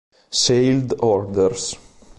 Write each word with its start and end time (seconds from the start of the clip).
Sealed 0.31 0.95
Orders 1.03 1.77